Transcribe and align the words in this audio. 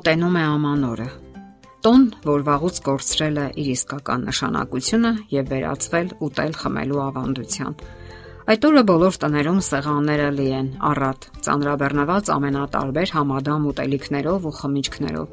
Մոտենում 0.00 0.36
է 0.40 0.42
ամանորը։ 0.48 1.06
Տոն, 1.84 2.04
որ 2.24 2.44
վաղուց 2.46 2.76
կորցրել 2.86 3.40
է 3.40 3.42
իր 3.60 3.66
իսկական 3.74 4.22
նշանակությունը 4.30 5.10
եւ 5.28 5.50
վերածվել 5.50 6.14
ուտել 6.24 6.54
խմելու 6.60 7.00
ավանդության։ 7.04 7.76
Այդ 8.54 8.64
օրը 8.70 8.82
բոլոր 8.90 9.18
տներում 9.24 9.60
սեղանները 9.66 10.30
լի 10.38 10.46
են 10.60 10.70
առատ, 10.90 11.28
ծանրաբեռնված 11.44 12.32
ամենատարբեր 12.36 13.12
համադամ 13.18 13.68
ուտելիքներով 13.74 14.48
ու 14.48 14.54
խմիչքներով։ 14.60 15.28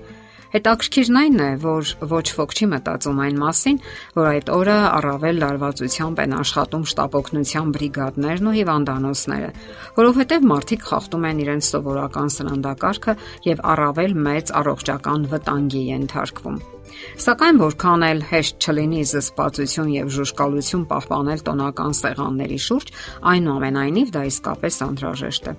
Հետաքրքիրն 0.54 1.18
այն 1.22 1.42
է, 1.44 1.50
որ 1.64 1.90
ոչ 2.12 2.24
ոք 2.38 2.54
չի 2.56 2.68
մտածում 2.72 3.20
այն 3.26 3.42
մասին, 3.42 3.80
որ 4.16 4.30
այդ 4.32 4.52
օրը 4.58 4.78
առավել 4.98 5.42
լարվածությամբ 5.44 6.22
են 6.24 6.38
աշխատում 6.38 6.88
շտապօգնության 6.92 7.74
բրիգադներն 7.78 8.48
ու 8.48 8.56
հիվանդանոցները, 8.60 9.52
որովհետև 10.00 10.50
մարդիկ 10.54 10.88
խախտում 10.88 11.28
են 11.32 11.44
իրենց 11.48 11.74
սովորական 11.74 12.34
սննդակարգը 12.38 13.20
եւ 13.52 13.68
առավել 13.76 14.18
մեծ 14.30 14.56
առողջական 14.64 15.30
վտանգի 15.36 15.86
ենթարկվում։ 15.92 16.77
Սակայն 17.24 17.60
որքան 17.62 18.06
էլ 18.08 18.22
հեշտ 18.30 18.68
չլինի 18.68 19.02
զսպվածություն 19.12 19.90
եւ 19.94 20.12
ժուշկալություն 20.18 20.84
պահպանել 20.92 21.44
տոնական 21.48 21.96
սեղանների 21.98 22.60
շուրջ, 22.68 22.92
այնուամենայնիվ 23.32 24.12
դա 24.18 24.24
իսկապես 24.32 24.80
անհրաժեշտ 24.88 25.48
է։ 25.48 25.56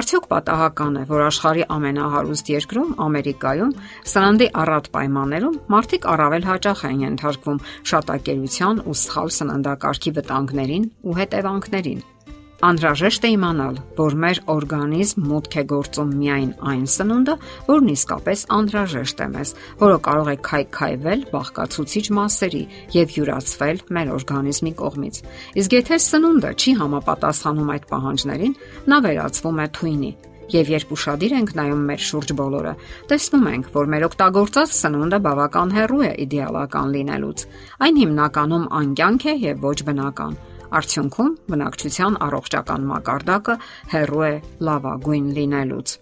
Արդյոք 0.00 0.28
պատահական 0.30 1.00
է, 1.00 1.04
որ 1.10 1.24
աշխարհի 1.30 1.66
ամենահարուստ 1.76 2.52
երկրում, 2.54 2.94
Ամերիկայում, 3.10 3.74
սննդի 4.10 4.48
առատ 4.60 4.90
պայմաններում 4.94 5.58
մարդիկ 5.74 6.08
առավել 6.14 6.48
հաճախ 6.50 6.84
են 6.90 7.04
ենթարկվում 7.06 7.62
շատակերության 7.90 8.84
ու 8.90 8.96
սխալ 9.04 9.34
սննդակարգի 9.40 10.14
վտանգներին 10.20 10.88
ու 11.10 11.18
հետևանքներին։ 11.20 12.00
Անհրաժեշտ 12.60 13.24
է 13.24 13.28
իմանալ, 13.32 13.76
որ 13.96 14.14
մեր 14.20 14.38
օրգանիզմ 14.52 15.22
մուտք 15.30 15.54
է 15.56 15.62
գործում 15.70 16.10
միայն 16.20 16.50
այն 16.70 16.82
սնունդը, 16.92 17.36
որն 17.70 17.86
իսկապես 17.94 18.42
անհրաժեշտ 18.56 19.22
է 19.24 19.28
մեզ, 19.32 19.52
որը 19.80 19.96
կարող 20.04 20.28
է 20.28 20.34
քայքայվել 20.48 21.22
բաղկացուցիչ 21.32 22.04
մասերի 22.20 22.60
եւ 23.00 23.14
յուրացվել 23.16 23.80
մեր 23.96 24.12
օրգանիզմի 24.20 24.72
կողմից։ 24.82 25.22
Իսկ 25.56 25.78
եթե 25.80 25.98
սնունդը 26.04 26.50
չի 26.60 26.74
համապատասխանում 26.84 27.72
այդ 27.80 27.88
պահանջներին, 27.96 28.54
նա 28.92 29.00
վերածվում 29.08 29.64
է 29.64 29.66
թույնի, 29.80 30.12
եւ 30.50 30.70
երբ 30.76 30.94
ուրشادիր 31.00 31.34
ենք 31.40 31.56
նայում 31.56 31.82
մեր 31.88 32.06
շուրջ 32.10 32.36
բոլորը, 32.44 32.76
տեսնում 33.08 33.50
ենք, 33.54 33.72
որ 33.72 33.90
մեր 33.94 34.06
օգտագործած 34.10 34.76
սնունդը 34.76 35.24
բավական 35.30 35.74
հեռու 35.80 36.04
է 36.10 36.12
իդեալական 36.28 36.94
լինելուց։ 36.98 37.48
Այն 37.88 38.00
հիմնականում 38.04 38.70
անկյանք 38.84 39.28
է 39.30 39.36
եւ 39.48 39.68
ոչ 39.70 39.78
բնական։ 39.88 40.40
Արդյունքում 40.70 41.32
բնակչության 41.50 42.16
առողջական 42.26 42.86
մակարդակը 42.90 43.56
հեռու 43.90 44.22
է 44.26 44.34
լավագույն 44.68 45.26
լինելուց։ 45.40 45.94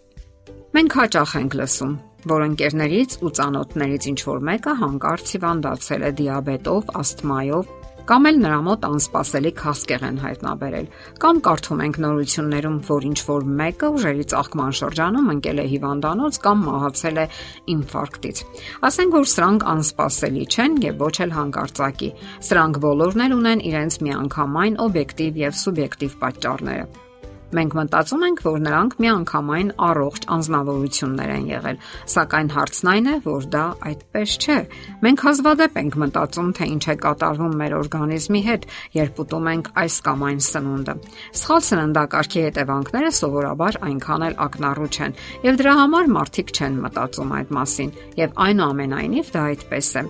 Մենք 0.77 0.97
հաճախ 0.99 1.35
ենք 1.39 1.57
լսում, 1.59 1.95
որ 2.29 2.45
ընկերներից 2.49 3.17
ու 3.25 3.33
ծանոթներից 3.39 4.09
ինչ 4.13 4.21
որ 4.29 4.43
մեկը 4.49 4.75
հանկարծ 4.83 5.33
հիվանդացել 5.39 6.05
է 6.09 6.11
դիաբետով, 6.19 6.93
ասթմայով 7.01 7.78
կամ 8.09 8.29
էլ 8.29 8.39
նրա 8.41 8.59
մոտ 8.65 8.85
անսպասելի 8.89 9.51
քաղցկեղ 9.59 10.05
են 10.09 10.21
հայտնաբերել, 10.23 10.87
կամ 11.23 11.41
կարդում 11.49 11.83
ենք 11.85 11.99
նորություններում, 12.05 12.79
որ 12.89 13.09
ինչ 13.09 13.19
որ 13.29 13.49
մեկը 13.59 13.91
ուժերի 13.99 14.25
ծաղկման 14.33 14.73
շրջանում 14.79 15.29
ընկել 15.35 15.59
է 15.59 15.67
հիվանդանոց 15.73 16.39
կամ 16.47 16.63
մահացել 16.69 17.21
է 17.21 17.27
ինֆարկտից։ 17.75 18.41
Ասենք 18.89 19.19
որ 19.19 19.29
սրանք 19.35 19.67
անսպասելի 19.75 20.47
չեն 20.49 20.79
եւ 20.89 21.05
ոչ 21.05 21.15
էլ 21.27 21.37
հանկարծակի։ 21.39 22.11
Սրանք 22.49 22.81
բոլորն 22.89 23.27
էլ 23.29 23.37
ունեն 23.43 23.67
իրենց 23.73 24.01
միանգամայն 24.09 24.81
օբյեկտիվ 24.89 25.45
եւ 25.45 25.61
սուբյեկտիվ 25.65 26.19
պատճառները։ 26.25 27.08
Մենք 27.49 27.75
մտածում 27.79 28.25
ենք, 28.27 28.41
որ 28.45 28.59
նրանք 28.61 28.95
միանգամայն 29.01 29.69
առողջ 29.81 30.25
անznավորություններ 30.35 31.31
են 31.33 31.47
եղել, 31.49 31.79
սակայն 32.13 32.51
հարցն 32.53 32.91
այն 32.93 33.09
է, 33.09 33.15
որ 33.25 33.47
դա 33.55 33.63
այդպես 33.89 34.35
չէ։ 34.37 34.59
Մենք 35.07 35.25
հազվադեպ 35.29 35.79
ենք 35.81 35.97
մտածում, 36.03 36.51
թե 36.59 36.69
ինչ 36.75 36.85
է 36.85 36.97
կատարվում 37.09 37.57
մեր 37.63 37.77
օրգանիզմի 37.79 38.43
հետ, 38.49 38.69
երբ 38.99 39.23
ուտում 39.25 39.49
ենք 39.55 39.73
այս 39.81 39.99
կամ 40.09 40.27
այն 40.29 40.45
սնունդը։ 40.49 40.97
Սխալ 41.41 41.65
սննդակարգի 41.73 42.45
հետևանքները 42.49 43.13
սովորաբար 43.17 43.81
այնքան 43.89 44.29
էլ 44.29 44.39
ակնառու 44.45 44.93
չեն, 44.93 45.19
եւ 45.49 45.61
դրա 45.65 45.75
համար 45.79 46.15
մարդիկ 46.19 46.55
չեն 46.59 46.81
մտածում 46.85 47.37
այդ 47.39 47.53
մասին, 47.59 47.93
եւ 48.21 48.41
այնուամենայնիվ 48.49 49.33
դա 49.39 49.49
այդպես 49.49 49.93
է։ 49.99 50.09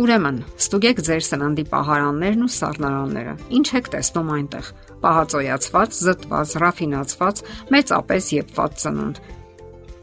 Ուրեմն, 0.00 0.36
ստուգեք 0.60 1.00
ձեր 1.08 1.24
սննդի 1.26 1.64
պահարաններն 1.72 2.46
ու 2.46 2.52
սառնարանները։ 2.60 3.34
Ինչ 3.58 3.66
եք 3.80 3.90
տեսնում 3.96 4.32
այնտեղ 4.36 4.68
պահածոյացված, 5.04 6.00
զտված, 6.06 6.56
ռաֆինացված, 6.64 7.44
մեծապես 7.74 8.32
եփված 8.40 8.80
ծնունդ։ 8.84 9.22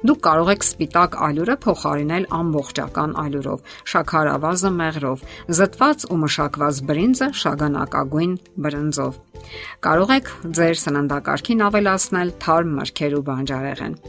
Դուք 0.07 0.19
կարող 0.27 0.49
եք 0.53 0.65
սպիտակ 0.67 1.15
ալյուրը 1.25 1.53
փոխարինել 1.63 2.25
ամբողջական 2.37 3.15
ալյուրով, 3.17 3.63
շաքարավազը 3.91 4.71
մեղրով, 4.77 5.23
զտված 5.57 6.05
ու 6.13 6.19
մշակված 6.21 6.81
բրինձը 6.91 7.29
շագանակագույն 7.41 8.37
բրնձով։ 8.67 9.17
Կարող 9.87 10.13
եք 10.19 10.31
ձեր 10.59 10.79
սննդակարգին 10.83 11.65
ավելացնել 11.71 12.33
թարմ 12.45 12.77
մրգեր 12.77 13.17
ու 13.17 13.25
բանջարեղեն։ 13.31 13.99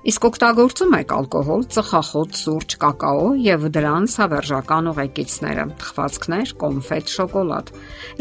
Իսկ 0.00 0.24
օգտագործում 0.30 0.94
եք 0.96 1.10
ալկոհոլ, 1.12 1.64
ծխախոտ, 1.76 2.36
սուրճ, 2.40 2.74
կակաո 2.80 3.26
եւ 3.44 3.66
դրանց 3.76 4.14
հավերժական 4.22 4.86
ուղեկիցները՝ 4.94 5.66
թխվածքներ, 5.82 6.52
կոնֆետ, 6.62 7.12
շոկոլադ։ 7.16 7.72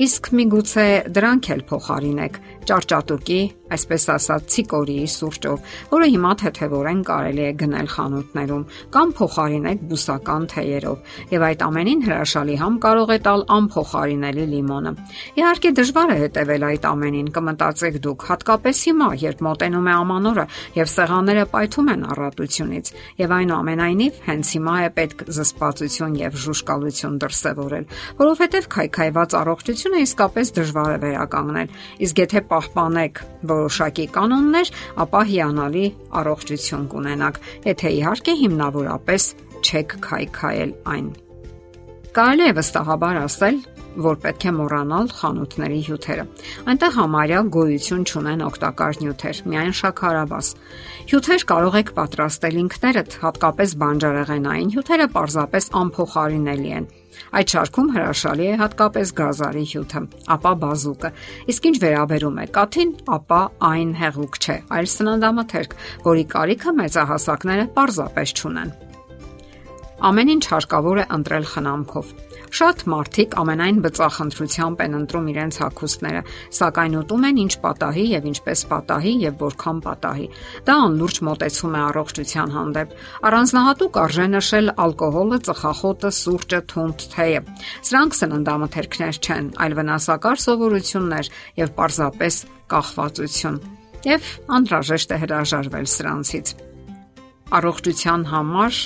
Իսկ 0.04 0.30
միգուցե 0.40 0.88
դրանք 1.16 1.50
էլ 1.56 1.64
փոխարինեք. 1.72 2.42
Ճարճատուկի, 2.68 3.40
այսպես 3.76 4.06
ասած, 4.16 4.46
ցիկորիի 4.54 5.08
սուրճով, 5.14 5.70
որը 5.94 6.08
հիմա 6.14 6.32
թեթևորեն 6.42 7.02
կարելի 7.10 7.44
է 7.46 7.52
գնել 7.60 7.90
խանութներում, 7.94 8.64
կամ 8.96 9.14
փոխարինեք 9.20 9.84
բուսական 9.90 10.48
թեյերով, 10.54 10.98
եւ 11.34 11.46
այդ 11.50 11.64
ամենին 11.70 12.04
հրաշալի 12.10 12.56
համ 12.60 12.80
կարող 12.86 13.10
է 13.10 13.20
տալ 13.30 13.44
անփոխարինելի 13.60 14.46
լիմոնը։ 14.54 14.94
Իհարկե 15.40 15.72
դժվար 15.80 16.10
է 16.10 16.18
հետևել 16.20 16.66
այդ 16.70 16.88
ամենին, 16.90 17.30
կմտածեք 17.40 18.00
դուք, 18.10 18.26
հատկապես 18.30 18.84
հիմա, 18.90 19.10
երբ 19.24 19.44
մոտենում 19.50 19.90
է 19.90 19.94
ամանորը 20.00 20.46
եւ 20.80 20.92
սեղանները 20.94 21.46
պայթում 21.54 21.92
են 21.94 22.06
առատությունից, 22.10 22.92
եւ 23.20 23.34
այնուամենայնիվ 23.40 24.20
հենց 24.30 24.54
հիմա 24.60 24.76
է 24.80 24.90
պետք 25.00 25.24
զսպվածություն 25.40 26.18
եւ 26.20 26.40
ժուշկալություն 26.44 27.20
դրսեւորել, 27.24 27.86
որովհետեւ 28.20 28.70
քայքայված 28.76 29.36
առողջությունը 29.40 30.04
իսկապես 30.06 30.54
դժվար 30.60 30.90
է 30.90 31.00
վերականգնել։ 31.04 31.74
Իսկ 32.10 32.22
եթե 32.24 32.44
պահպանեք 32.50 33.24
որոշակի 33.60 34.06
կանոններ, 34.16 34.72
ապա 35.06 35.22
հիանալի 35.30 35.86
առողջություն 36.20 36.86
կունենաք, 36.94 37.42
եթե 37.70 37.92
իհարկե 38.00 38.36
հիմնավորապես 38.44 39.28
չեք 39.60 39.98
քայքայել 40.06 40.72
այն։ 40.96 41.10
Կարելի 42.16 42.46
է 42.50 42.54
վստահաբար 42.58 43.20
ասել, 43.26 43.60
որ 44.04 44.20
պետք 44.24 44.46
է 44.50 44.54
մոռանալ 44.60 45.10
խանութների 45.20 45.80
հյութերը։ 45.90 46.26
Այնտեղ 46.72 46.96
համարյա 47.00 47.42
գոյություն 47.56 48.06
չունեն 48.10 48.46
օգտակար 48.50 49.00
նյութեր, 49.04 49.42
միայն 49.52 49.76
շաքարավազ։ 49.80 50.52
Հյութեր 51.10 51.46
կարող 51.52 51.78
եք 51.80 51.92
պատրաստել 52.00 52.58
ինքներդ, 52.64 53.20
հատկապես 53.24 53.76
բանջարեղենային 53.84 54.74
հյութերը 54.76 55.08
պարզապես 55.20 55.70
անփոխարինելի 55.84 56.74
են։ 56.80 56.90
Այդ 57.36 57.54
շարքում 57.54 57.90
հրաշալի 57.94 58.46
է 58.50 58.54
հատկապես 58.60 59.12
գազարի 59.20 59.64
հյութը, 59.72 60.02
ապա 60.36 60.52
բազուկը։ 60.64 61.12
Իսկ 61.54 61.68
ինչ 61.70 61.76
վերաբերում 61.84 62.40
է 62.40 62.46
կաթին, 62.58 62.94
ապա 63.18 63.42
այն 63.70 63.92
հեղուկ 64.00 64.40
չէ, 64.40 64.58
այլ 64.80 64.90
սննդամթերք, 64.94 65.76
որի 66.08 66.26
կարիքը 66.36 66.76
մեծահասակները 66.80 67.68
պարզապես 67.76 68.36
չունեն։ 68.40 68.74
Ամեն 70.10 70.34
ինչ 70.38 70.44
հարկավոր 70.54 71.04
է 71.04 71.06
ընտրել 71.20 71.48
խնամքով։ 71.54 72.29
Շատ 72.50 72.84
մարդիկ 72.90 73.36
ամենայն 73.40 73.80
բծախնդրությամբ 73.86 74.84
են 74.86 74.96
ընտրում 75.00 75.28
իրենց 75.34 75.58
հագուստները, 75.64 76.22
սակայն 76.60 76.96
ուտում 77.00 77.26
են 77.30 77.42
ինչ 77.44 77.54
պատահի 77.64 78.06
եւ 78.10 78.28
ինչպես 78.30 78.64
պատահի 78.70 79.14
եւ 79.24 79.36
որքան 79.44 79.82
պատահի։ 79.86 80.28
Դա 80.70 80.78
անլուրջ 80.90 81.20
մոտեցում 81.30 81.76
է 81.80 81.82
առողջության 81.90 82.54
հանդեպ։ 82.58 82.96
Առանձնահատուկ 83.30 84.00
արժե 84.04 84.28
նշել 84.34 84.74
ալկոհոլը, 84.86 85.40
ծխախոտը, 85.50 86.14
սուրճը, 86.20 86.62
թունդ 86.74 87.06
թեյը։ 87.14 87.44
Սրանք 87.90 88.18
սննդամթերքներ 88.20 89.20
չեն, 89.20 89.52
այլ 89.60 89.78
վնասակար 89.80 90.42
սովորություններ 90.50 91.34
եւ 91.60 91.76
պարզապես 91.80 92.42
կախվածություն։ 92.74 93.62
Եվ 94.10 94.34
անհրաժեշտ 94.60 95.10
է 95.12 95.22
հրաժարվել 95.26 95.88
սրանցից 96.00 96.58
առողջության 97.50 98.26
համար 98.30 98.80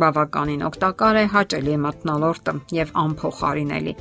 բավականին 0.00 0.64
օգտակար 0.70 1.20
է, 1.20 1.26
հաճելի 1.36 1.76
է 1.76 1.82
մտնոլորտը 1.82 2.54
եւ 2.78 2.96
անփոխարինելի։ 3.02 3.94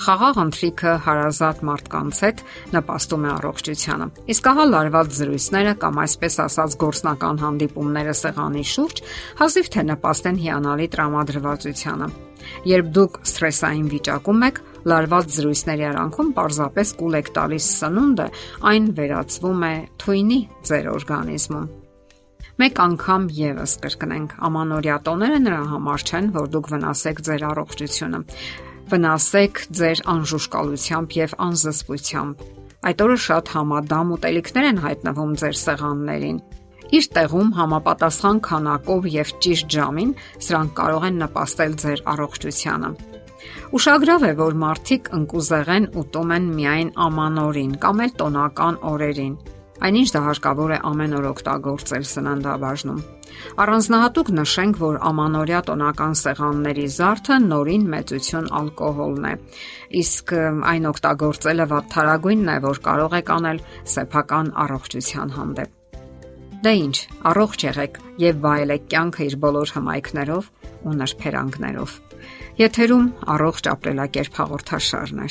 Խաղաղ 0.00 0.38
ընթրիքը 0.40 0.92
հարազատ 1.04 1.58
մարդկանց 1.68 2.18
հետ 2.24 2.38
նպաստում 2.72 3.24
է 3.26 3.30
առողջությանը։ 3.34 4.06
Իսկ 4.32 4.46
ահա 4.50 4.64
լարված 4.70 5.10
զրույցները 5.18 5.74
կամ 5.82 6.00
այսպես 6.04 6.36
ասած 6.46 6.76
գործնական 6.80 7.40
հանդիպումները 7.42 8.14
սեղանի 8.20 8.64
շուրջ 8.70 9.02
հազիվ 9.42 9.68
թե 9.76 9.84
նպաստեն 9.90 10.40
հիանալի 10.46 10.88
տրամադրվածությանը։ 10.94 12.08
Երբ 12.70 12.90
դուք 12.96 13.20
սթրեսային 13.28 13.92
վիճակում 13.92 14.48
եք, 14.48 14.62
լարված 14.88 15.36
զրույցների 15.36 15.86
արանքում 15.90 16.32
պարզապես 16.40 16.94
կուլ 17.02 17.20
եք 17.20 17.30
տալիս 17.36 17.68
սնունդը, 17.76 18.28
այն 18.72 18.90
վերածվում 18.96 19.68
է 19.68 19.74
թույնի 20.00 20.40
ձեր 20.70 20.90
օրգանիզմում։ 20.96 21.70
Մեկ 22.60 22.80
անգամ 22.82 23.22
եւս 23.32 23.72
կրկնենք, 23.80 24.32
ամանորյա 24.44 24.96
տոները 25.06 25.36
նրա 25.40 25.58
համար 25.70 26.02
չեն, 26.04 26.26
որ 26.34 26.48
դուք 26.52 26.66
վնասեք 26.72 27.20
ձեր 27.24 27.44
առողջությունը։ 27.50 28.18
Վնասեք 28.90 29.60
ձեր 29.78 30.02
անժուշկալությամբ 30.12 31.14
եւ 31.16 31.32
անզսպությամբ։ 31.46 32.42
Այդ 32.90 33.04
օրը 33.04 33.16
շատ 33.24 33.52
համադամ 33.54 34.12
ուտելիքներ 34.16 34.68
են 34.70 34.80
հայտնվում 34.84 35.32
ձեր 35.40 35.56
սեղաններին։ 35.60 36.40
Իր 37.00 37.08
տեղում 37.16 37.54
համապատասխան 37.60 38.42
քանակով 38.50 39.08
եւ 39.14 39.32
ճիշտ 39.46 39.72
ժամին 39.78 40.12
սրանք 40.44 40.74
կարող 40.80 41.06
են 41.08 41.18
նպաստել 41.24 41.78
ձեր 41.80 42.02
առողջությանը։ 42.12 42.90
Ուշագրավ 43.80 44.26
է, 44.28 44.32
որ 44.42 44.60
մարդիկ 44.66 45.10
ընկուզեղեն 45.16 45.88
ուտում 46.02 46.36
են 46.36 46.52
միայն 46.60 46.92
ամանորին 47.08 47.72
կամ 47.86 48.04
էլ 48.04 48.14
տոնական 48.20 48.78
օրերին 48.90 49.34
այնինչ 49.86 50.08
դա 50.14 50.20
հարկավոր 50.26 50.74
է 50.76 50.78
ամեն 50.90 51.16
օր 51.20 51.26
օգտագործել 51.30 52.04
սննդաբաժնում։ 52.10 53.00
Առանձնահատուկ 53.62 54.30
նշենք, 54.36 54.78
որ 54.80 54.96
ամանորյա 55.10 55.60
տոնական 55.70 56.14
սեղանների 56.20 56.86
զարդը 56.96 57.36
նորին 57.46 57.84
մեծություն 57.94 58.48
ալկոհոլն 58.60 59.28
է։ 59.30 59.34
Իսկ 60.00 60.32
այն 60.70 60.88
օգտագործելը 60.90 61.66
վատթարագույնն 61.72 62.50
է, 62.54 62.56
որ 62.66 62.80
կարող 62.88 63.16
է 63.20 63.22
կանել 63.30 63.62
սեփական 63.94 64.50
առողջության 64.64 65.36
հանդեպ։ 65.38 65.76
Դե 66.60 66.72
ի՞նչ, 66.76 66.96
առողջ 67.30 67.62
եղեք 67.70 67.94
եւ 68.20 68.42
վայելեք 68.44 68.82
կյանքը 68.92 69.22
իր 69.30 69.36
բոլոր 69.44 69.70
հմայքներով 69.76 70.50
ու 70.90 70.98
նրբերանգներով։ 71.00 71.94
Եթերում 72.60 73.06
առողջ 73.36 73.72
ապրելակերպ 73.72 74.42
հաղորդաշարն 74.42 75.24
է։ 75.24 75.30